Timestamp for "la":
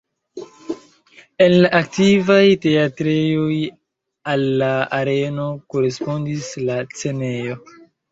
1.65-1.69, 4.63-4.71, 6.71-6.79